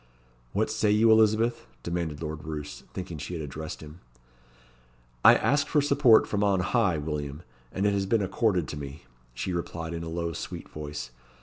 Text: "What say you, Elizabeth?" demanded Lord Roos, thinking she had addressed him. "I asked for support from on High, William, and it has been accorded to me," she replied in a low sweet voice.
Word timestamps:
"What 0.53 0.71
say 0.71 0.89
you, 0.89 1.11
Elizabeth?" 1.11 1.67
demanded 1.83 2.23
Lord 2.23 2.43
Roos, 2.43 2.85
thinking 2.91 3.19
she 3.19 3.35
had 3.35 3.43
addressed 3.43 3.81
him. 3.83 3.99
"I 5.23 5.35
asked 5.35 5.69
for 5.69 5.79
support 5.79 6.25
from 6.25 6.43
on 6.43 6.61
High, 6.61 6.97
William, 6.97 7.43
and 7.71 7.85
it 7.85 7.93
has 7.93 8.07
been 8.07 8.23
accorded 8.23 8.67
to 8.69 8.77
me," 8.79 9.03
she 9.35 9.53
replied 9.53 9.93
in 9.93 10.01
a 10.03 10.09
low 10.09 10.33
sweet 10.33 10.67
voice. 10.67 11.11